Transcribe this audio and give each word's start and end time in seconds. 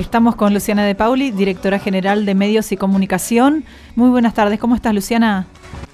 Estamos 0.00 0.34
con 0.34 0.54
Luciana 0.54 0.86
De 0.86 0.94
Pauli, 0.94 1.30
directora 1.30 1.78
general 1.78 2.24
de 2.24 2.34
Medios 2.34 2.72
y 2.72 2.76
Comunicación. 2.78 3.64
Muy 3.96 4.08
buenas 4.08 4.32
tardes, 4.32 4.58
¿cómo 4.58 4.74
estás 4.74 4.94
Luciana? 4.94 5.46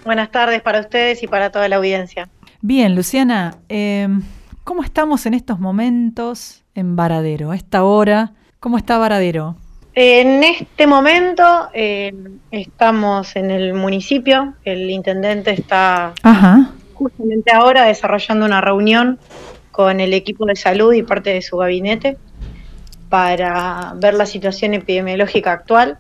Buenas 0.05 0.31
tardes 0.31 0.63
para 0.63 0.79
ustedes 0.79 1.25
y 1.25 1.27
para 1.27 1.51
toda 1.51 1.69
la 1.69 1.75
audiencia. 1.75 2.29
Bien, 2.61 2.95
Luciana, 2.95 3.57
eh, 3.69 4.07
¿cómo 4.63 4.85
estamos 4.85 5.27
en 5.27 5.35
estos 5.35 5.59
momentos 5.59 6.63
en 6.77 6.95
Varadero? 6.95 7.51
A 7.51 7.57
esta 7.57 7.83
hora, 7.83 8.33
¿cómo 8.61 8.79
está 8.79 8.97
Varadero? 8.97 9.57
En 9.97 10.45
este 10.45 10.87
momento 10.87 11.69
eh, 11.75 12.15
estamos 12.53 13.35
en 13.35 13.51
el 13.51 13.75
municipio, 13.75 14.55
el 14.65 14.89
intendente 14.89 15.51
está 15.51 16.15
justamente 16.95 17.53
ahora 17.53 17.85
desarrollando 17.85 18.47
una 18.47 18.61
reunión 18.61 19.19
con 19.73 19.99
el 19.99 20.15
equipo 20.15 20.47
de 20.47 20.55
salud 20.55 20.93
y 20.93 21.03
parte 21.03 21.31
de 21.31 21.43
su 21.43 21.57
gabinete 21.57 22.19
para 23.17 23.95
ver 23.97 24.13
la 24.13 24.27
situación 24.27 24.75
epidemiológica 24.75 25.51
actual 25.51 25.97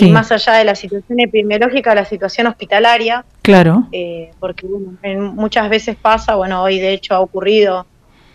y 0.00 0.08
más 0.10 0.32
allá 0.32 0.54
de 0.54 0.64
la 0.64 0.74
situación 0.74 1.20
epidemiológica, 1.20 1.94
la 1.94 2.06
situación 2.06 2.46
hospitalaria. 2.46 3.26
Claro. 3.42 3.88
Eh, 3.92 4.30
porque 4.40 4.66
muchas 4.66 5.68
veces 5.68 5.96
pasa, 6.00 6.36
bueno, 6.36 6.62
hoy 6.62 6.80
de 6.80 6.94
hecho 6.94 7.14
ha 7.14 7.20
ocurrido 7.20 7.84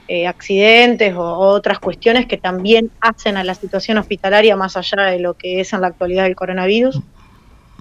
eh, 0.07 0.27
accidentes 0.27 1.16
o, 1.16 1.23
otras 1.23 1.80
cuestiones 1.80 2.27
que 2.27 2.38
también 2.38 2.91
hacen 3.02 3.38
a 3.38 3.44
la 3.44 3.55
situación 3.55 3.97
hospitalaria 3.97 4.55
más 4.55 4.77
allá 4.77 5.05
de 5.05 5.17
lo 5.17 5.33
que 5.33 5.61
es 5.61 5.73
en 5.73 5.81
la 5.81 5.88
actualidad 5.88 6.27
el 6.27 6.35
coronavirus, 6.35 7.02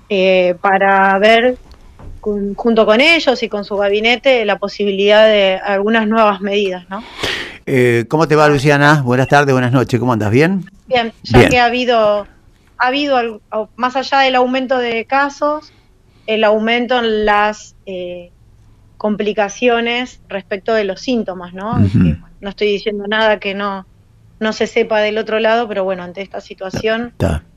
eh, 0.08 0.54
para 0.62 1.18
ver 1.18 1.58
junto 2.56 2.86
con 2.86 3.02
ellos 3.02 3.42
y 3.42 3.50
con 3.50 3.66
su 3.66 3.76
gabinete 3.76 4.46
la 4.46 4.56
posibilidad 4.56 5.26
de 5.26 5.60
algunas 5.62 6.08
nuevas 6.08 6.40
medidas, 6.40 6.88
¿no? 6.88 7.04
Eh, 7.66 8.04
¿Cómo 8.08 8.28
te 8.28 8.36
va, 8.36 8.48
Luciana? 8.48 9.02
Buenas 9.02 9.28
tardes, 9.28 9.52
buenas 9.52 9.72
noches, 9.72 9.98
¿cómo 9.98 10.12
andas? 10.12 10.30
¿Bien? 10.30 10.64
Bien, 10.86 11.12
ya 11.22 11.48
que 11.48 11.58
ha 11.58 11.66
habido, 11.66 12.26
ha 12.78 12.86
habido, 12.86 13.40
más 13.76 13.96
allá 13.96 14.20
del 14.20 14.34
aumento 14.34 14.78
de 14.78 15.04
casos, 15.06 15.72
el 16.26 16.44
aumento 16.44 16.98
en 16.98 17.24
las 17.24 17.74
complicaciones 18.96 20.20
respecto 20.28 20.72
de 20.74 20.84
los 20.84 21.00
síntomas, 21.00 21.52
¿no? 21.54 21.78
no 22.40 22.50
estoy 22.50 22.68
diciendo 22.68 23.06
nada 23.06 23.40
que 23.40 23.54
no, 23.54 23.86
no 24.40 24.52
se 24.52 24.66
sepa 24.66 25.00
del 25.00 25.18
otro 25.18 25.40
lado, 25.40 25.66
pero 25.68 25.84
bueno, 25.84 26.02
ante 26.02 26.22
esta 26.22 26.40
situación 26.40 27.14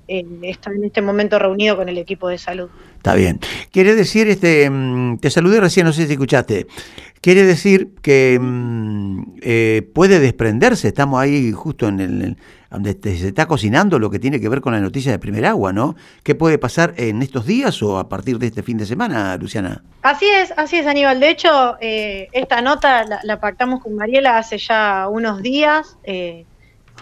eh, 0.07 0.25
está 0.43 0.71
en 0.71 0.85
este 0.85 1.01
momento 1.01 1.37
reunido 1.37 1.75
con 1.75 1.89
el 1.89 1.97
equipo 1.97 2.29
de 2.29 2.37
salud. 2.37 2.69
Está 2.95 3.13
bien. 3.15 3.39
Quiere 3.71 3.93
decir, 3.93 4.27
este, 4.29 4.69
mm, 4.69 5.19
te 5.19 5.29
saludé 5.29 5.59
recién, 5.59 5.85
no 5.85 5.93
sé 5.93 6.07
si 6.07 6.13
escuchaste. 6.13 6.67
Quiere 7.21 7.43
decir 7.43 7.95
que 8.01 8.37
mm, 8.39 9.37
eh, 9.41 9.89
puede 9.93 10.19
desprenderse, 10.19 10.87
estamos 10.87 11.19
ahí 11.19 11.51
justo 11.51 11.87
en 11.87 11.99
el, 11.99 12.37
donde 12.69 12.97
se 13.01 13.27
está 13.27 13.45
cocinando 13.47 13.99
lo 13.99 14.09
que 14.09 14.19
tiene 14.19 14.39
que 14.39 14.49
ver 14.49 14.61
con 14.61 14.73
la 14.73 14.79
noticia 14.79 15.11
de 15.11 15.19
primer 15.19 15.45
agua, 15.45 15.71
¿no? 15.73 15.95
¿Qué 16.23 16.35
puede 16.35 16.57
pasar 16.57 16.93
en 16.97 17.21
estos 17.21 17.45
días 17.45 17.81
o 17.81 17.97
a 17.97 18.09
partir 18.09 18.39
de 18.39 18.47
este 18.47 18.63
fin 18.63 18.77
de 18.77 18.85
semana, 18.85 19.37
Luciana? 19.37 19.83
Así 20.01 20.25
es, 20.25 20.53
así 20.57 20.77
es, 20.77 20.87
Aníbal. 20.87 21.19
De 21.19 21.29
hecho, 21.29 21.77
eh, 21.79 22.27
esta 22.33 22.61
nota 22.61 23.05
la, 23.23 23.39
pactamos 23.39 23.81
con 23.81 23.95
Mariela 23.95 24.37
hace 24.37 24.57
ya 24.57 25.07
unos 25.09 25.41
días. 25.41 25.97
Eh, 26.03 26.45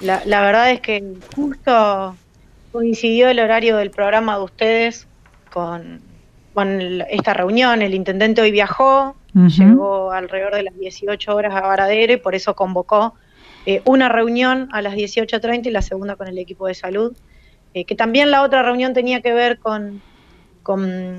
la, 0.02 0.20
verdad 0.26 0.72
es 0.72 0.82
que 0.82 1.04
justo 1.36 2.16
coincidió 2.72 3.30
el 3.30 3.40
horario 3.40 3.78
del 3.78 3.90
programa 3.90 4.38
de 4.38 4.44
ustedes 4.44 5.08
con, 5.52 6.02
esta 7.10 7.34
reunión. 7.34 7.82
El 7.82 7.94
intendente 7.94 8.42
hoy 8.42 8.52
viajó, 8.52 9.16
llegó 9.36 10.12
alrededor 10.12 10.56
de 10.56 10.64
las 10.64 10.78
18 10.78 11.36
horas 11.36 11.54
a 11.54 11.62
Varadero 11.62 12.14
y 12.14 12.18
por 12.18 12.36
eso 12.36 12.56
convocó 12.56 13.16
eh, 13.66 13.82
una 13.86 14.10
reunión 14.10 14.70
a 14.72 14.82
las 14.82 14.94
18.30 14.94 15.68
y 15.68 15.72
la 15.72 15.82
segunda 15.82 16.16
con 16.16 16.28
el 16.28 16.38
equipo 16.38 16.68
de 16.68 16.76
salud, 16.76 17.16
eh, 17.74 17.86
que 17.86 17.96
también 17.96 18.32
la 18.32 18.44
otra 18.44 18.64
reunión 18.64 18.94
tenía 18.94 19.22
que 19.22 19.34
ver 19.34 19.60
con, 19.60 20.02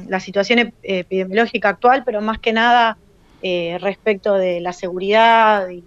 la 0.09 0.19
situación 0.19 0.75
epidemiológica 0.83 1.69
actual, 1.69 2.03
pero 2.05 2.21
más 2.21 2.41
que 2.41 2.53
nada 2.53 2.99
eh, 3.43 3.79
respecto 3.81 4.35
de 4.35 4.61
la 4.61 4.73
seguridad 4.73 5.69
y, 5.69 5.85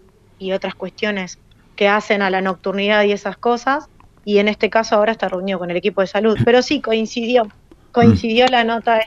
otras 0.53 0.75
cuestiones 0.75 1.39
que 1.75 1.89
hacen 1.89 2.21
a 2.21 2.29
la 2.29 2.39
nocturnidad 2.39 3.03
y 3.03 3.11
esas 3.11 3.35
cosas. 3.35 3.89
Y 4.23 4.37
en 4.37 4.47
este 4.47 4.69
caso 4.69 4.95
ahora 4.95 5.11
está 5.11 5.27
reunido 5.27 5.59
con 5.59 5.69
el 5.69 5.75
equipo 5.75 5.99
de 5.99 6.07
salud. 6.07 6.37
Pero 6.45 6.61
sí, 6.61 6.79
coincidió 6.79 7.49
coincidió 7.91 8.47
la 8.47 8.63
nota 8.63 8.99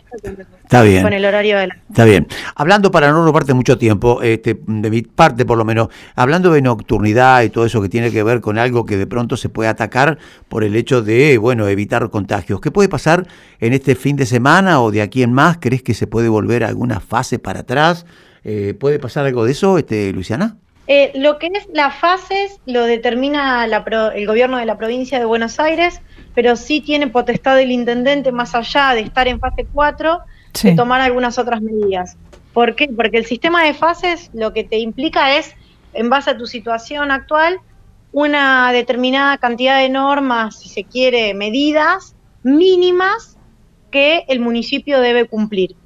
Está 0.62 0.82
bien. 0.82 1.02
con 1.02 1.12
el 1.12 1.24
horario 1.24 1.58
de 1.58 1.68
la... 1.68 1.76
Está 1.88 2.04
bien. 2.04 2.26
Hablando 2.54 2.90
para 2.90 3.10
no 3.10 3.24
robarte 3.24 3.54
mucho 3.54 3.78
tiempo, 3.78 4.22
este, 4.22 4.58
de 4.66 4.90
mi 4.90 5.02
parte 5.02 5.44
por 5.44 5.58
lo 5.58 5.64
menos, 5.64 5.88
hablando 6.14 6.52
de 6.52 6.62
nocturnidad 6.62 7.42
y 7.42 7.50
todo 7.50 7.66
eso 7.66 7.82
que 7.82 7.88
tiene 7.88 8.10
que 8.10 8.22
ver 8.22 8.40
con 8.40 8.58
algo 8.58 8.84
que 8.86 8.96
de 8.96 9.06
pronto 9.06 9.36
se 9.36 9.48
puede 9.48 9.68
atacar 9.68 10.18
por 10.48 10.64
el 10.64 10.76
hecho 10.76 11.02
de, 11.02 11.38
bueno, 11.38 11.68
evitar 11.68 12.08
contagios. 12.10 12.60
¿Qué 12.60 12.70
puede 12.70 12.88
pasar 12.88 13.26
en 13.60 13.72
este 13.72 13.94
fin 13.94 14.16
de 14.16 14.26
semana 14.26 14.80
o 14.80 14.90
de 14.90 15.02
aquí 15.02 15.22
en 15.22 15.32
más? 15.32 15.58
¿Crees 15.60 15.82
que 15.82 15.94
se 15.94 16.06
puede 16.06 16.28
volver 16.28 16.64
a 16.64 16.68
alguna 16.68 17.00
fase 17.00 17.38
para 17.38 17.60
atrás? 17.60 18.06
Eh, 18.44 18.74
¿Puede 18.78 18.98
pasar 18.98 19.26
algo 19.26 19.44
de 19.44 19.52
eso, 19.52 19.78
este, 19.78 20.12
Luciana? 20.12 20.56
Eh, 20.88 21.12
lo 21.14 21.38
que 21.38 21.46
es 21.46 21.68
las 21.72 21.94
fases 21.94 22.58
lo 22.66 22.84
determina 22.84 23.64
el 23.64 24.26
gobierno 24.26 24.58
de 24.58 24.66
la 24.66 24.78
provincia 24.78 25.18
de 25.18 25.24
Buenos 25.24 25.60
Aires 25.60 26.00
pero 26.34 26.56
sí 26.56 26.80
tiene 26.80 27.08
potestad 27.08 27.60
el 27.60 27.70
intendente, 27.70 28.32
más 28.32 28.54
allá 28.54 28.94
de 28.94 29.00
estar 29.00 29.28
en 29.28 29.38
fase 29.38 29.66
4, 29.72 30.20
de 30.62 30.74
tomar 30.74 31.00
algunas 31.00 31.38
otras 31.38 31.60
medidas. 31.60 32.16
¿Por 32.52 32.74
qué? 32.74 32.88
Porque 32.88 33.18
el 33.18 33.26
sistema 33.26 33.64
de 33.64 33.74
fases 33.74 34.30
lo 34.34 34.52
que 34.52 34.64
te 34.64 34.78
implica 34.78 35.36
es, 35.36 35.54
en 35.94 36.10
base 36.10 36.30
a 36.30 36.36
tu 36.36 36.46
situación 36.46 37.10
actual, 37.10 37.60
una 38.12 38.72
determinada 38.72 39.38
cantidad 39.38 39.78
de 39.78 39.88
normas, 39.88 40.60
si 40.60 40.68
se 40.68 40.84
quiere, 40.84 41.32
medidas 41.34 42.14
mínimas 42.42 43.36
que 43.90 44.24
el 44.28 44.40
municipio 44.40 45.00
debe 45.00 45.26
cumplir. 45.26 45.76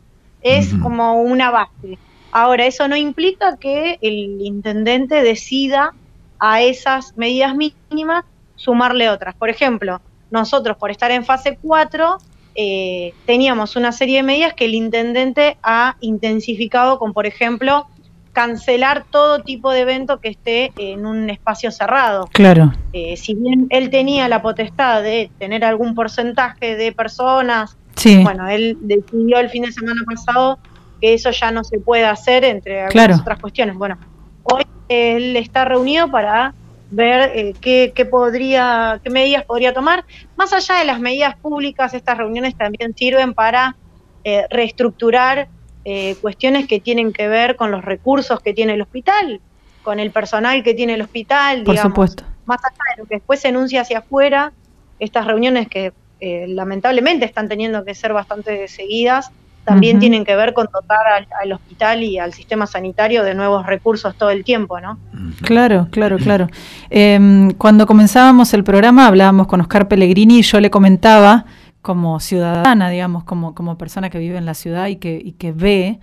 Es 0.43 0.75
como 0.75 1.21
una 1.23 1.51
base. 1.51 1.99
Ahora, 2.31 2.67
eso 2.67 2.87
no 2.87 2.97
implica 2.97 3.57
que 3.57 3.99
el 4.01 4.41
intendente 4.43 5.23
decida 5.23 5.93
a 6.39 6.63
esas 6.63 7.17
medidas 7.17 7.55
mínimas 7.57 8.25
sumarle 8.57 9.09
otras. 9.11 9.35
Por 9.35 9.51
ejemplo, 9.51 10.01
nosotros 10.31 10.77
por 10.77 10.91
estar 10.91 11.11
en 11.11 11.25
fase 11.25 11.59
4 11.61 12.19
eh, 12.59 13.13
teníamos 13.27 13.77
una 13.77 13.93
serie 13.93 14.19
de 14.19 14.23
medidas 14.23 14.55
que 14.55 14.65
el 14.65 14.75
intendente 14.75 15.59
ha 15.63 15.97
intensificado 16.01 16.99
con, 16.99 17.13
por 17.13 17.27
ejemplo, 17.27 17.87
cancelar 18.33 19.05
todo 19.11 19.43
tipo 19.43 19.71
de 19.73 19.81
evento 19.81 20.21
que 20.21 20.29
esté 20.29 20.73
en 20.79 21.07
un 21.07 21.29
espacio 21.29 21.71
cerrado. 21.71 22.29
Claro. 22.33 22.73
Eh, 22.93 23.17
si 23.17 23.35
bien 23.35 23.67
él 23.71 23.91
tenía 23.91 24.29
la 24.29 24.41
potestad 24.41 25.03
de 25.03 25.31
tener 25.39 25.65
algún 25.65 25.95
porcentaje 25.95 26.77
de 26.77 26.93
personas, 26.93 27.77
bueno, 28.23 28.49
él 28.49 28.79
decidió 28.81 29.39
el 29.39 29.51
fin 29.51 29.65
de 29.65 29.73
semana 29.73 30.03
pasado 30.07 30.59
que 31.01 31.15
eso 31.15 31.31
ya 31.31 31.51
no 31.51 31.65
se 31.65 31.79
puede 31.79 32.05
hacer 32.05 32.45
entre 32.45 32.83
algunas 32.83 33.21
otras 33.21 33.39
cuestiones. 33.39 33.75
Bueno, 33.75 33.99
hoy 34.45 34.65
él 34.89 35.37
está 35.37 35.65
reunido 35.65 36.11
para 36.11 36.55
ver 36.91 37.33
eh, 37.35 37.55
qué, 37.61 38.09
podría, 38.11 39.01
qué 39.03 39.11
medidas 39.11 39.45
podría 39.45 39.73
tomar. 39.73 40.05
Más 40.37 40.53
allá 40.53 40.77
de 40.77 40.85
las 40.85 41.01
medidas 41.01 41.37
públicas, 41.37 41.95
estas 41.95 42.19
reuniones 42.19 42.57
también 42.57 42.95
sirven 42.97 43.35
para 43.35 43.77
eh, 44.25 44.47
reestructurar 44.51 45.49
eh, 45.85 46.17
cuestiones 46.21 46.67
que 46.67 46.81
tienen 46.81 47.13
que 47.13 47.29
ver 47.29 47.57
con 47.57 47.71
los 47.71 47.85
recursos 47.85 48.41
que 48.41 48.53
tiene 48.53 48.75
el 48.75 48.83
hospital, 48.83 49.41
con 49.83 50.01
el 50.01 50.11
personal 50.11 50.63
que 50.63 50.75
tiene 50.75 50.95
el 50.95 51.03
hospital, 51.03 51.63
Por 51.65 51.79
supuesto. 51.79 52.25
Más 52.45 52.59
allá 52.65 52.97
de 52.97 53.03
lo 53.03 53.09
que 53.09 53.17
después 53.17 53.41
se 53.41 53.49
enuncia 53.49 53.83
hacia 53.83 53.99
afuera, 53.99 54.53
estas 54.99 55.27
reuniones 55.27 55.69
que 55.69 55.93
lamentablemente 56.21 57.27
están 57.27 57.49
teniendo 57.49 57.85
que 57.85 57.95
ser 57.95 58.13
bastante 58.13 58.69
seguidas, 58.69 59.31
también 59.67 59.99
tienen 59.99 60.25
que 60.25 60.37
ver 60.37 60.55
con 60.55 60.69
dotar 60.73 61.27
al, 61.43 61.53
hospital 61.53 62.05
y 62.05 62.19
al 62.19 62.33
sistema 62.33 62.69
sanitario 62.69 63.25
de 63.25 63.35
nuevos 63.35 63.67
recursos 63.67 64.15
todo 64.17 64.31
el 64.31 64.45
tiempo, 64.45 64.81
¿no? 64.81 64.99
Claro, 65.43 65.89
claro, 65.91 66.19
claro. 66.19 66.47
Em, 66.89 67.51
cuando 67.51 67.85
comenzábamos 67.85 68.55
el 68.55 68.63
programa 68.63 69.09
hablábamos 69.09 69.49
con 69.49 69.61
Oscar 69.61 69.89
Pellegrini 69.89 70.39
y 70.39 70.43
yo 70.43 70.61
le 70.61 70.71
comentaba 70.71 71.47
como 71.83 72.21
ciudadana, 72.21 72.89
digamos, 72.91 73.25
como, 73.25 73.57
como 73.57 73.77
persona 73.77 74.09
que 74.09 74.19
vive 74.19 74.39
en 74.39 74.47
la 74.47 74.55
ciudad 74.55 74.87
y 74.87 74.97
que, 74.97 75.21
y 75.23 75.33
que 75.33 75.51
ve, 75.51 75.99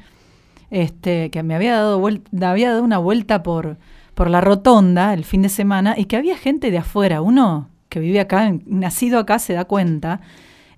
este, 0.70 1.32
que 1.32 1.42
me 1.42 1.56
había 1.56 1.76
dado, 1.76 2.00
vuelta, 2.00 2.52
había 2.52 2.72
dado 2.72 2.84
una 2.84 2.98
vuelta 2.98 3.44
por, 3.44 3.78
por 4.14 4.30
la 4.30 4.42
rotonda 4.42 5.14
el 5.14 5.24
fin 5.24 5.42
de 5.42 5.50
semana 5.50 5.96
y 5.98 6.06
que 6.06 6.18
había 6.18 6.38
gente 6.38 6.70
de 6.70 6.80
afuera, 6.80 7.22
uno 7.22 7.70
que 7.88 8.02
vive 8.02 8.20
acá, 8.20 8.54
nacido 8.66 9.20
acá, 9.20 9.40
se 9.40 9.54
da 9.54 9.64
cuenta 9.64 10.20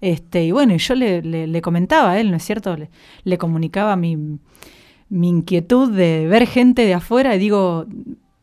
este, 0.05 0.43
y 0.43 0.51
bueno, 0.51 0.75
yo 0.75 0.93
le, 0.93 1.61
comentaba 1.63 2.11
a 2.11 2.19
él, 2.19 2.29
¿no 2.29 2.37
es 2.37 2.43
cierto? 2.43 2.77
Le, 3.23 3.37
comunicaba 3.39 3.95
mi, 3.95 4.37
inquietud 5.09 5.91
de 5.91 6.27
ver 6.27 6.45
gente 6.45 6.85
de 6.85 6.93
afuera 6.93 7.35
y 7.35 7.39
digo, 7.39 7.87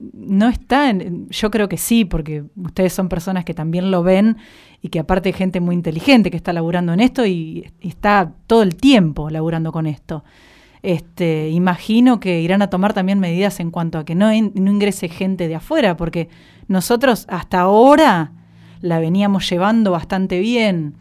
no 0.01 0.49
está, 0.49 0.93
yo 0.93 1.51
creo 1.53 1.69
que 1.69 1.77
sí, 1.77 2.05
porque 2.05 2.43
ustedes 2.57 2.93
son 2.93 3.09
personas 3.09 3.45
que 3.45 3.55
también 3.55 3.93
lo 3.93 4.03
ven 4.03 4.39
y 4.81 4.89
que 4.89 4.99
aparte 4.99 5.29
hay 5.29 5.35
gente 5.35 5.61
muy 5.61 5.77
inteligente 5.77 6.33
que 6.33 6.37
está 6.37 6.53
laburando 6.53 6.95
en 6.95 6.99
esto 6.99 7.25
y, 7.27 7.71
está 7.81 8.33
todo 8.49 8.65
el 8.65 8.75
tiempo 8.75 9.31
laburando 9.31 9.71
con 9.71 9.87
esto. 9.87 10.25
Este, 10.83 11.51
imagino 11.51 12.19
que 12.19 12.41
irán 12.41 12.63
a 12.63 12.71
tomar 12.71 12.93
también 12.93 13.21
medidas 13.21 13.61
en 13.61 13.71
cuanto 13.71 13.99
a 13.99 14.05
que 14.05 14.17
no 14.17 14.33
ingrese 14.35 15.09
gente 15.09 15.47
de 15.47 15.55
afuera, 15.55 15.97
porque 15.97 16.29
nosotros 16.67 17.25
hasta 17.29 17.61
ahora 17.61 18.33
la 18.81 18.99
veníamos 18.99 19.49
llevando 19.49 19.93
bastante 19.93 20.41
bien 20.41 20.97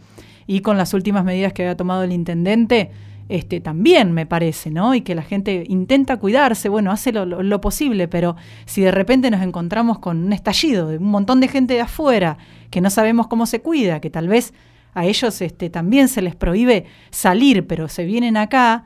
y 0.48 0.62
con 0.62 0.78
las 0.78 0.94
últimas 0.94 1.24
medidas 1.24 1.54
que 1.54 1.64
había 1.64 1.78
tomado 1.78 2.04
el 2.04 2.12
intendente, 2.12 2.92
este, 3.30 3.62
también 3.62 4.12
me 4.12 4.26
parece, 4.26 4.72
¿no? 4.72 4.94
Y 4.94 5.02
que 5.02 5.16
la 5.16 5.22
gente 5.22 5.64
intenta 5.68 6.18
cuidarse, 6.18 6.68
bueno, 6.68 6.92
hace 6.92 7.14
lo, 7.14 7.62
posible, 7.62 8.10
pero 8.10 8.36
si 8.66 8.82
de 8.82 8.92
repente 8.92 9.32
nos 9.32 9.42
encontramos 9.42 10.00
con 10.00 10.26
un 10.26 10.34
estallido 10.34 10.90
de 10.90 10.98
un 10.98 11.06
montón 11.06 11.40
de 11.40 11.48
gente 11.48 11.76
de 11.76 11.82
afuera 11.82 12.38
que 12.70 12.82
no 12.82 12.90
sabemos 12.90 13.28
cómo 13.28 13.46
se 13.46 13.62
cuida, 13.62 14.02
que 14.02 14.10
tal 14.10 14.28
vez 14.28 14.54
a 14.94 15.06
ellos 15.06 15.42
este, 15.42 15.70
también 15.70 16.10
se 16.10 16.22
les 16.22 16.36
prohíbe 16.36 16.88
salir, 17.10 17.66
pero 17.68 17.88
se 17.88 18.04
vienen 18.04 18.36
acá, 18.36 18.84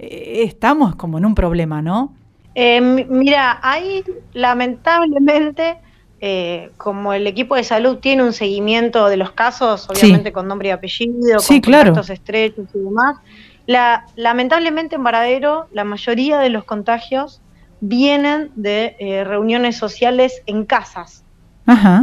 eh, 0.00 0.42
estamos 0.44 0.96
como 0.96 1.18
en 1.18 1.26
un 1.26 1.36
problema, 1.36 1.80
¿no? 1.80 2.14
Eh, 2.56 2.80
mira, 2.80 3.60
ahí 3.62 4.02
lamentablemente 4.32 5.76
eh, 6.26 6.70
como 6.78 7.12
el 7.12 7.26
equipo 7.26 7.54
de 7.54 7.64
salud 7.64 7.98
tiene 7.98 8.22
un 8.22 8.32
seguimiento 8.32 9.08
de 9.10 9.18
los 9.18 9.32
casos, 9.32 9.86
obviamente 9.90 10.32
con 10.32 10.48
nombre 10.48 10.68
y 10.68 10.70
apellido, 10.70 11.36
con 11.36 11.60
contactos 11.60 12.08
estrechos 12.08 12.66
y 12.72 12.78
demás, 12.78 13.18
la, 13.66 14.06
lamentablemente 14.16 14.96
en 14.96 15.02
Varadero 15.02 15.66
la 15.70 15.84
mayoría 15.84 16.38
de 16.38 16.48
los 16.48 16.64
contagios 16.64 17.42
vienen 17.80 18.50
de 18.54 18.96
eh, 18.98 19.22
reuniones 19.24 19.76
sociales 19.76 20.40
en 20.46 20.64
casas. 20.64 21.24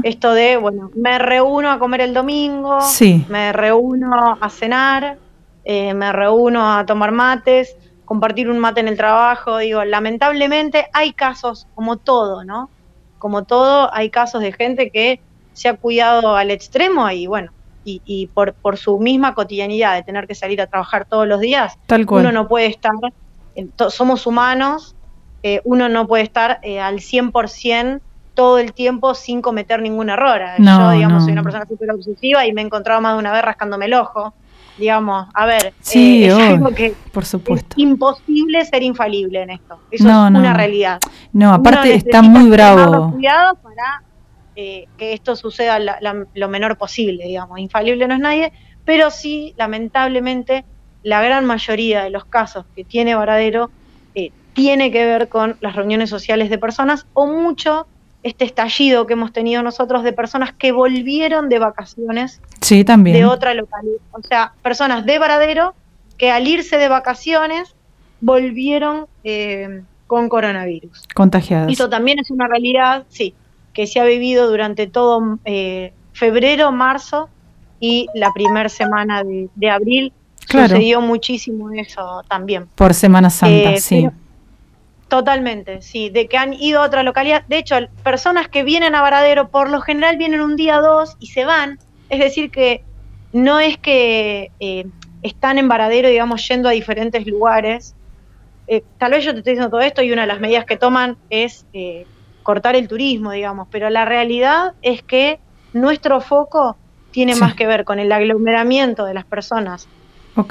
Esto 0.04 0.36
de, 0.36 0.58
bueno, 0.58 0.92
me 0.94 1.18
reúno 1.18 1.72
a 1.72 1.80
comer 1.80 2.02
el 2.02 2.14
domingo, 2.14 2.78
me 3.28 3.52
reúno 3.54 4.38
a 4.40 4.50
cenar, 4.50 5.18
eh, 5.66 5.96
me 5.96 6.12
reúno 6.12 6.78
a 6.78 6.86
tomar 6.86 7.12
mates, 7.12 7.76
compartir 8.06 8.52
un 8.52 8.60
mate 8.60 8.82
en 8.82 8.88
el 8.88 8.98
trabajo, 8.98 9.58
digo, 9.58 9.84
lamentablemente 9.84 10.86
hay 10.94 11.12
casos 11.14 11.66
como 11.74 11.98
todo, 11.98 12.44
¿no? 12.44 12.70
Como 13.22 13.44
todo, 13.44 13.94
hay 13.94 14.10
casos 14.10 14.42
de 14.42 14.52
gente 14.52 14.90
que 14.90 15.22
se 15.54 15.70
ha 15.70 15.78
cuidado 15.78 16.36
al 16.36 16.50
extremo 16.50 17.10
y 17.12 17.28
bueno, 17.28 17.52
y, 17.84 18.28
por, 18.34 18.54
por, 18.54 18.78
su 18.78 19.00
misma 19.00 19.34
cotidianidad 19.34 19.96
de 19.96 20.04
tener 20.04 20.28
que 20.28 20.36
salir 20.36 20.62
a 20.62 20.68
trabajar 20.68 21.06
todos 21.06 21.28
los 21.28 21.40
días, 21.40 21.78
uno 22.10 22.32
no 22.32 22.48
puede 22.48 22.68
estar, 22.68 22.92
somos 23.90 24.28
humanos, 24.28 24.96
eh, 25.44 25.62
uno 25.64 25.90
no 25.90 26.08
puede 26.08 26.24
estar 26.24 26.60
eh, 26.62 26.80
al 26.80 27.00
100% 27.00 28.02
todo 28.34 28.60
el 28.60 28.74
tiempo 28.74 29.14
sin 29.14 29.42
cometer 29.42 29.82
ningún 29.82 30.10
error. 30.10 30.42
Yo, 30.58 30.92
digamos, 30.92 31.24
soy 31.24 31.34
una 31.34 31.44
persona 31.44 31.66
súper 31.68 31.92
obsesiva 31.92 32.46
y 32.46 32.54
me 32.54 32.62
he 32.62 32.66
encontrado 32.66 33.02
más 33.02 33.14
de 33.14 33.20
una 33.20 33.32
vez 33.32 33.44
rascándome 33.44 33.86
el 33.86 33.94
ojo 33.96 34.34
digamos, 34.82 35.28
a 35.34 35.46
ver, 35.46 35.74
sí, 35.80 36.24
eh, 36.24 36.28
es 36.28 36.34
algo 36.34 36.72
que 36.72 36.94
por 37.14 37.24
supuesto. 37.24 37.76
es 37.78 37.78
imposible 37.78 38.66
ser 38.66 38.84
infalible 38.84 39.44
en 39.44 39.52
esto. 39.52 39.80
Eso 39.92 40.10
es 40.10 40.30
una 40.32 40.54
realidad. 40.54 41.00
No, 41.32 41.54
aparte 41.54 41.94
está 41.94 42.22
muy 42.22 42.50
bravo. 42.50 43.12
cuidado 43.12 43.56
para 43.56 44.04
eh, 44.56 44.88
que 44.98 45.14
esto 45.14 45.36
suceda 45.36 45.80
lo 46.34 46.50
menor 46.50 46.78
posible, 46.78 47.26
digamos. 47.26 47.60
Infalible 47.60 48.08
no 48.08 48.16
es 48.16 48.20
nadie, 48.20 48.52
pero 48.84 49.12
sí, 49.12 49.54
lamentablemente, 49.56 50.66
la 51.04 51.22
gran 51.22 51.46
mayoría 51.46 52.04
de 52.04 52.10
los 52.10 52.26
casos 52.26 52.66
que 52.76 52.84
tiene 52.84 53.16
Varadero 53.16 53.70
eh, 54.16 54.32
tiene 54.54 54.92
que 54.92 55.06
ver 55.06 55.30
con 55.30 55.58
las 55.62 55.76
reuniones 55.76 56.10
sociales 56.10 56.50
de 56.50 56.58
personas 56.58 57.06
o 57.14 57.28
mucho 57.28 57.88
este 58.24 58.46
estallido 58.46 59.08
que 59.08 59.14
hemos 59.14 59.34
tenido 59.34 59.64
nosotros 59.64 60.04
de 60.04 60.14
personas 60.14 60.54
que 60.54 60.72
volvieron 60.72 61.50
de 61.50 61.60
vacaciones 61.60 62.42
sí, 62.62 62.84
también. 62.84 63.18
de 63.18 63.26
otra 63.26 63.54
localidad. 63.54 63.98
O 64.12 64.22
sea, 64.22 64.54
personas 64.62 65.06
de 65.06 65.18
Varadero 65.20 65.74
que 66.18 66.30
al 66.32 66.48
irse 66.48 66.78
de 66.78 66.88
vacaciones 66.88 67.76
volvieron 68.20 69.08
eh, 69.24 69.82
con 70.06 70.30
coronavirus. 70.30 71.08
Contagiadas. 71.16 71.72
Eso 71.72 71.90
también 71.90 72.20
es 72.20 72.30
una 72.30 72.48
realidad, 72.48 73.06
sí, 73.10 73.34
que 73.74 73.88
se 73.88 74.00
ha 74.00 74.04
vivido 74.04 74.50
durante 74.50 74.86
todo 74.86 75.40
eh, 75.46 75.94
febrero, 76.14 76.72
marzo 76.72 77.30
y 77.80 78.08
la 78.14 78.32
primera 78.34 78.70
semana 78.70 79.24
de, 79.24 79.70
abril. 79.70 80.14
Sucedió 80.48 81.02
muchísimo 81.02 81.72
eso 81.72 82.24
también. 82.28 82.68
Por 82.76 82.94
Semana 82.94 83.30
Santa, 83.30 83.74
eh, 83.74 83.80
sí. 83.80 84.10
Totalmente, 85.12 85.82
sí, 85.82 86.10
de 86.10 86.30
que 86.30 86.38
han 86.38 86.54
ido 86.54 86.82
a 86.82 86.86
otra 86.86 87.04
localidad. 87.04 87.44
De 87.50 87.58
hecho, 87.58 87.76
personas 88.02 88.48
que 88.48 88.64
vienen 88.64 88.96
a 88.96 89.02
Varadero 89.02 89.50
por 89.50 89.70
lo 89.70 89.82
general 89.82 90.16
vienen 90.16 90.40
un 90.40 90.56
día 90.56 90.80
o 90.80 90.82
dos 90.82 91.18
y 91.20 91.28
se 91.28 91.44
van. 91.44 91.80
Es 92.08 92.20
decir, 92.20 92.50
que 92.50 92.86
no 93.34 93.60
es 93.60 93.78
que 93.78 94.52
eh, 94.62 94.86
están 95.22 95.58
en 95.58 95.68
Varadero, 95.68 96.08
digamos, 96.08 96.48
yendo 96.48 96.70
a 96.70 96.72
diferentes 96.72 97.28
lugares. 97.28 97.94
Eh, 98.68 98.86
tal 98.98 99.12
vez 99.12 99.26
yo 99.26 99.34
te 99.34 99.40
estoy 99.40 99.52
diciendo 99.52 99.70
todo 99.70 99.82
esto 99.82 100.02
y 100.02 100.14
una 100.14 100.22
de 100.22 100.30
las 100.30 100.40
medidas 100.40 100.64
que 100.64 100.78
toman 100.78 101.18
es 101.30 101.66
eh, 101.74 102.06
cortar 102.42 102.78
el 102.78 102.88
turismo, 102.88 103.32
digamos, 103.32 103.68
pero 103.70 103.90
la 103.90 104.06
realidad 104.06 104.76
es 104.82 105.04
que 105.04 105.42
nuestro 105.74 106.22
foco 106.22 106.78
tiene 107.12 107.36
más 107.36 107.54
que 107.54 107.68
ver 107.68 107.84
con 107.84 108.00
el 108.00 108.14
aglomeramiento 108.14 109.04
de 109.04 109.14
las 109.14 109.26
personas 109.26 109.90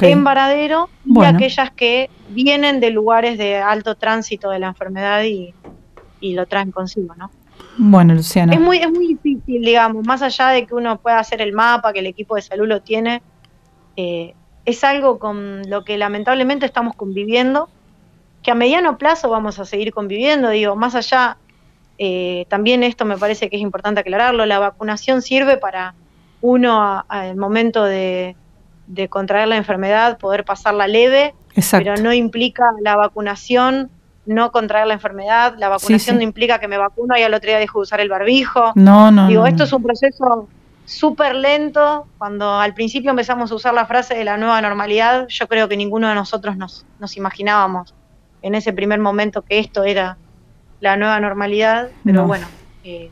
en 0.03 0.25
Varadero 0.25 0.89
y 1.05 1.25
aquellas 1.25 1.71
que 1.71 2.11
vienen 2.29 2.81
de 2.81 2.91
lugares 2.91 3.39
de 3.39 3.57
alto 3.57 3.95
tránsito 3.95 4.51
de 4.51 4.59
la 4.59 4.69
enfermedad 4.69 5.23
y, 5.25 5.55
lo 6.21 6.47
traen 6.47 6.71
consigo, 6.71 7.15
¿no? 7.17 7.31
Bueno, 7.79 8.15
Luciana. 8.15 8.53
Es 8.53 8.61
muy, 8.61 8.79
es 8.79 8.91
muy 8.91 9.07
difícil, 9.07 9.63
digamos, 9.63 10.07
más 10.07 10.21
allá 10.21 10.49
de 10.49 10.67
que 10.67 10.75
uno 10.75 10.99
pueda 10.99 11.19
hacer 11.19 11.41
el 11.41 11.53
mapa, 11.53 11.93
que 11.93 12.01
el 12.01 12.07
equipo 12.07 12.37
de 12.37 12.43
salud 12.43 12.69
lo 12.69 12.83
tiene, 12.83 13.23
eh, 13.97 14.35
es 14.67 14.85
algo 14.85 15.19
con 15.19 15.63
lo 15.69 15.85
que 15.85 15.97
lamentablemente 15.97 16.67
estamos 16.67 16.95
conviviendo, 16.95 17.71
que 18.43 18.51
a 18.51 18.55
mediano 18.55 18.99
plazo 18.99 19.31
vamos 19.31 19.59
a 19.59 19.65
seguir 19.65 19.93
conviviendo, 19.93 20.51
digo, 20.51 20.77
más 20.77 20.95
allá, 20.95 21.39
eh, 21.97 22.45
también 22.49 22.83
esto 22.83 23.07
me 23.07 23.17
parece 23.17 23.49
que 23.49 23.57
es 23.57 23.63
importante 23.63 24.01
aclararlo, 24.01 24.45
la 24.45 24.59
vacunación 24.59 25.23
sirve 25.23 25.57
para 25.57 25.95
uno 26.43 27.05
al 27.09 27.37
momento 27.37 27.85
de, 27.85 28.37
de 28.91 29.09
contraer 29.09 29.49
la 29.49 29.57
enfermedad, 29.57 30.19
poder 30.19 30.45
pasarla 30.45 30.89
leve, 30.89 31.35
pero 31.71 31.97
no 31.97 32.13
implica 32.13 32.65
la 32.81 32.97
vacunación, 32.97 33.89
no 34.27 34.51
contraer 34.51 34.87
la 34.89 34.95
enfermedad, 34.95 35.55
la 35.59 35.69
vacunación 35.69 36.17
no 36.17 36.23
implica 36.23 36.59
que 36.59 36.67
me 36.67 36.77
vacuno 36.77 37.17
y 37.17 37.23
al 37.23 37.33
otro 37.33 37.49
día 37.49 37.59
dejo 37.59 37.79
de 37.79 37.83
usar 37.85 38.01
el 38.01 38.09
barbijo. 38.09 38.73
No, 38.75 39.11
no. 39.11 39.29
Digo, 39.29 39.47
esto 39.47 39.65
es 39.65 39.73
un 39.73 39.83
proceso 39.83 40.49
súper 40.85 41.37
lento. 41.37 42.09
Cuando 42.19 42.59
al 42.59 42.75
principio 42.75 43.11
empezamos 43.11 43.53
a 43.53 43.55
usar 43.55 43.75
la 43.75 43.87
frase 43.87 44.15
de 44.15 44.25
la 44.25 44.37
nueva 44.37 44.61
normalidad, 44.61 45.29
yo 45.29 45.47
creo 45.47 45.69
que 45.69 45.77
ninguno 45.77 46.09
de 46.09 46.17
nosotros 46.17 46.57
nos, 46.57 46.85
nos 46.99 47.17
imaginábamos 47.17 47.95
en 48.43 48.57
ese 48.57 48.73
primer 48.73 48.99
momento 48.99 49.43
que 49.43 49.61
esto 49.61 49.85
era 49.85 50.17
la 50.81 50.97
nueva 50.97 51.21
normalidad, 51.21 51.91
pero 52.05 52.27
bueno, 52.27 52.47
eh, 52.83 53.11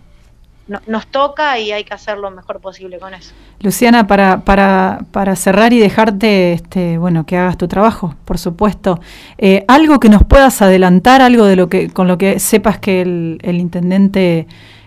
nos 0.86 1.06
toca 1.06 1.58
y 1.58 1.72
hay 1.72 1.84
que 1.84 1.94
hacer 1.94 2.18
lo 2.18 2.30
mejor 2.30 2.60
posible 2.60 2.98
con 2.98 3.14
eso. 3.14 3.32
Luciana, 3.60 4.06
para, 4.06 4.40
para, 4.44 5.00
para 5.12 5.34
cerrar 5.34 5.72
y 5.72 5.78
dejarte, 5.78 6.52
este, 6.52 6.98
bueno, 6.98 7.24
que 7.24 7.36
hagas 7.36 7.56
tu 7.56 7.68
trabajo, 7.68 8.14
por 8.24 8.38
supuesto, 8.38 9.00
eh, 9.38 9.64
algo 9.66 9.98
que 9.98 10.08
nos 10.08 10.24
puedas 10.24 10.60
adelantar, 10.60 11.22
algo 11.22 11.44
de 11.44 11.56
lo 11.56 11.68
que, 11.68 11.90
con 11.90 12.06
lo 12.06 12.18
que 12.18 12.38
sepas 12.38 12.78
que 12.78 13.00
el, 13.00 13.38
el 13.42 13.56
intendente 13.56 14.46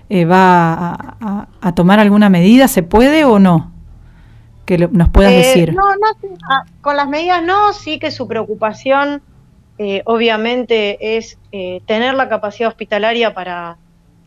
eh, 0.10 0.26
va 0.26 1.48
a, 1.62 1.72
tomar 1.74 2.00
alguna 2.00 2.30
medida, 2.30 2.68
¿se 2.68 2.84
puede 2.84 3.26
o 3.26 3.40
no? 3.40 3.72
Que 4.66 4.78
nos 4.78 5.10
puedas 5.10 5.34
eh, 5.34 5.38
decir. 5.38 5.74
No, 5.74 5.82
no, 5.82 6.38
ah, 6.50 6.64
con 6.82 6.96
las 6.96 7.10
medidas 7.10 7.44
no, 7.44 7.74
sí 7.74 7.98
que 7.98 8.12
su 8.12 8.28
preocupación, 8.28 9.22
obviamente, 10.06 11.18
es 11.18 11.40
tener 11.88 12.14
la 12.14 12.30
capacidad 12.30 12.70
hospitalaria 12.70 13.34
para 13.34 13.78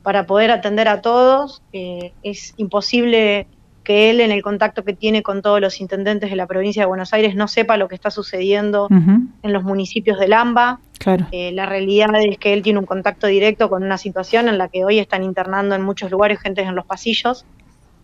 para 0.04 0.26
poder 0.26 0.52
atender 0.52 0.86
a 0.86 1.00
todos. 1.00 1.62
Eh, 1.72 2.12
es 2.22 2.52
imposible 2.58 3.48
que 3.82 4.10
él, 4.10 4.20
en 4.20 4.30
el 4.30 4.42
contacto 4.42 4.84
que 4.84 4.92
tiene 4.92 5.22
con 5.22 5.40
todos 5.42 5.60
los 5.60 5.80
intendentes 5.80 6.30
de 6.30 6.36
la 6.36 6.46
provincia 6.46 6.82
de 6.82 6.86
Buenos 6.86 7.12
Aires, 7.14 7.34
no 7.34 7.48
sepa 7.48 7.78
lo 7.78 7.88
que 7.88 7.94
está 7.94 8.10
sucediendo 8.10 8.86
en 8.90 9.52
los 9.52 9.64
municipios 9.64 10.18
del 10.18 10.34
AMBA. 10.34 10.78
Claro. 10.98 11.26
Eh, 11.32 11.52
la 11.52 11.66
realidad 11.66 12.10
es 12.16 12.38
que 12.38 12.52
él 12.52 12.62
tiene 12.62 12.78
un 12.78 12.86
contacto 12.86 13.26
directo 13.26 13.68
con 13.68 13.82
una 13.82 13.98
situación 13.98 14.48
en 14.48 14.58
la 14.58 14.68
que 14.68 14.84
hoy 14.84 14.98
están 14.98 15.22
internando 15.22 15.74
en 15.74 15.82
muchos 15.82 16.10
lugares 16.10 16.38
gente 16.38 16.62
en 16.62 16.74
los 16.74 16.86
pasillos. 16.86 17.46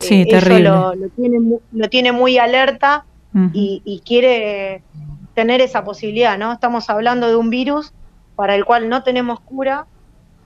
Sí, 0.00 0.22
eh, 0.22 0.26
terrible. 0.26 0.68
Eso 0.68 0.94
lo, 0.94 1.08
tiene, 1.10 1.38
lo 1.72 1.88
tiene 1.90 2.12
muy 2.12 2.38
alerta 2.38 3.04
y, 3.52 3.82
y 3.84 4.00
quiere 4.00 4.82
tener 5.34 5.60
esa 5.60 5.84
posibilidad, 5.84 6.38
¿no? 6.38 6.52
Estamos 6.52 6.88
hablando 6.88 7.28
de 7.28 7.36
un 7.36 7.50
virus 7.50 7.92
para 8.36 8.54
el 8.54 8.64
cual 8.64 8.88
no 8.88 9.02
tenemos 9.02 9.40
cura, 9.40 9.86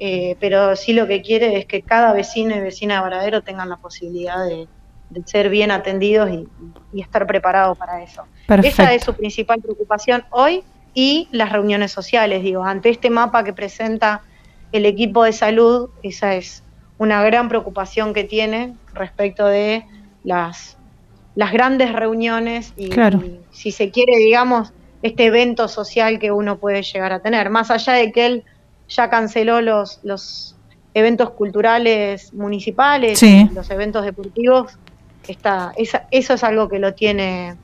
eh, 0.06 0.36
pero 0.38 0.76
sí 0.76 0.92
lo 0.92 1.06
que 1.06 1.22
quiere 1.22 1.56
es 1.56 1.64
que 1.64 1.80
cada 1.80 2.12
vecino 2.12 2.54
y 2.54 2.60
vecina 2.60 2.96
de 2.96 3.00
Varadero 3.00 3.40
tengan 3.40 3.70
la 3.70 3.78
posibilidad 3.78 4.44
de, 4.44 4.68
ser 5.24 5.48
bien 5.48 5.70
atendidos 5.70 6.28
y, 6.28 7.00
estar 7.00 7.26
preparados 7.26 7.78
para 7.78 8.02
eso. 8.02 8.24
Esa 8.62 8.92
es 8.92 9.02
su 9.02 9.14
principal 9.14 9.62
preocupación 9.62 10.24
hoy 10.28 10.62
y 10.92 11.26
las 11.32 11.50
reuniones 11.50 11.90
sociales, 11.90 12.42
digo, 12.42 12.64
ante 12.64 12.90
este 12.90 13.08
mapa 13.08 13.44
que 13.44 13.54
presenta 13.54 14.20
el 14.72 14.84
equipo 14.84 15.24
de 15.24 15.32
salud, 15.32 15.88
esa 16.02 16.34
es 16.34 16.62
una 16.98 17.22
gran 17.24 17.48
preocupación 17.48 18.12
que 18.12 18.24
tiene 18.24 18.74
respecto 18.92 19.46
de 19.46 19.86
las, 20.22 20.76
las 21.34 21.50
grandes 21.50 21.94
reuniones 21.94 22.74
y, 22.76 22.92
y 22.92 23.40
si 23.52 23.72
se 23.72 23.90
quiere, 23.90 24.18
digamos, 24.18 24.74
este 25.00 25.24
evento 25.24 25.66
social 25.66 26.18
que 26.18 26.30
uno 26.30 26.58
puede 26.58 26.82
llegar 26.82 27.14
a 27.14 27.20
tener, 27.20 27.48
más 27.48 27.70
allá 27.70 27.94
de 27.94 28.12
que 28.12 28.26
él 28.26 28.44
ya 28.88 29.10
canceló 29.10 29.60
los, 29.60 30.00
los 30.02 30.56
eventos 30.94 31.30
culturales 31.30 32.32
municipales, 32.32 33.20
los 33.52 33.70
eventos 33.70 34.04
deportivos. 34.04 34.78
está, 35.26 35.72
eso 35.76 36.34
es 36.34 36.44
algo 36.44 36.68
que 36.68 36.78
lo 36.78 36.94
tiene, 36.94 37.56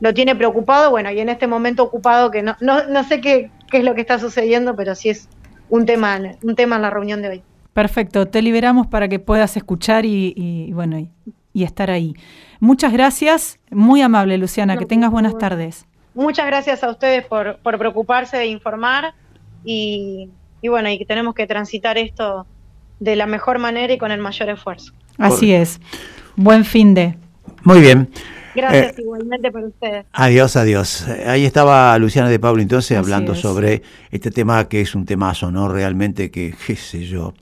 lo 0.00 0.14
tiene 0.14 0.34
preocupado, 0.34 0.90
bueno, 0.90 1.10
y 1.10 1.20
en 1.20 1.28
este 1.28 1.46
momento 1.46 1.82
ocupado 1.82 2.30
que 2.30 2.42
no, 2.42 2.56
no, 2.60 2.84
no 2.84 3.04
sé 3.04 3.20
qué, 3.20 3.50
qué 3.70 3.78
es 3.78 3.84
lo 3.84 3.94
que 3.94 4.00
está 4.00 4.18
sucediendo, 4.18 4.74
pero 4.74 4.94
sí 4.94 5.10
es 5.10 5.28
un 5.68 5.84
tema, 5.84 6.18
un 6.42 6.54
tema 6.56 6.76
en 6.76 6.82
la 6.82 6.90
reunión 6.90 7.22
de 7.22 7.28
hoy. 7.28 7.42
Perfecto, 7.72 8.26
te 8.26 8.42
liberamos 8.42 8.86
para 8.86 9.08
que 9.08 9.18
puedas 9.18 9.56
escuchar 9.56 10.04
y, 10.04 10.72
bueno, 10.72 10.98
y, 10.98 11.10
estar 11.62 11.90
ahí. 11.90 12.14
Muchas 12.60 12.92
gracias, 12.92 13.58
muy 13.70 14.00
amable 14.00 14.38
Luciana, 14.38 14.76
que 14.76 14.86
tengas 14.86 15.10
buenas 15.10 15.36
tardes. 15.38 15.86
Muchas 16.14 16.46
gracias 16.46 16.82
a 16.82 16.90
ustedes 16.90 17.24
por, 17.26 17.58
por 17.58 17.78
preocuparse 17.78 18.36
de 18.36 18.46
informar 18.46 19.14
y, 19.64 20.30
y 20.60 20.68
bueno, 20.68 20.88
y 20.90 20.98
que 20.98 21.04
tenemos 21.04 21.34
que 21.34 21.46
transitar 21.46 21.98
esto 21.98 22.46
de 23.00 23.16
la 23.16 23.26
mejor 23.26 23.58
manera 23.58 23.92
y 23.92 23.98
con 23.98 24.10
el 24.10 24.20
mayor 24.20 24.50
esfuerzo. 24.50 24.92
Así 25.18 25.52
es. 25.52 25.80
Buen 26.36 26.64
fin 26.64 26.94
de. 26.94 27.16
Muy 27.64 27.80
bien. 27.80 28.08
Gracias 28.54 28.98
eh, 28.98 29.02
igualmente 29.02 29.52
por 29.52 29.62
ustedes. 29.62 30.06
Adiós, 30.12 30.56
adiós. 30.56 31.06
Ahí 31.26 31.44
estaba 31.44 31.96
Luciana 31.98 32.28
de 32.28 32.38
Pablo 32.40 32.60
entonces 32.60 32.96
hablando 32.96 33.34
sobre 33.34 33.82
este 34.10 34.30
tema 34.30 34.68
que 34.68 34.80
es 34.80 34.94
un 34.94 35.04
temazo, 35.04 35.50
¿no? 35.50 35.68
Realmente 35.68 36.30
que, 36.30 36.54
qué 36.66 36.74
sé 36.74 37.04
yo, 37.04 37.34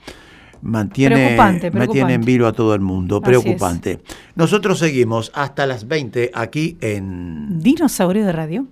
mantiene, 0.63 1.37
mantiene 1.73 2.15
en 2.15 2.23
vilo 2.23 2.47
a 2.47 2.53
todo 2.53 2.75
el 2.75 2.81
mundo. 2.81 3.21
Preocupante. 3.21 4.01
Nosotros 4.35 4.79
seguimos 4.79 5.33
hasta 5.35 5.67
las 5.67 5.89
20 5.89 6.33
aquí 6.35 6.77
en... 6.81 7.61
Dinosaurio 7.61 8.27
de 8.27 8.33
Radio. 8.33 8.67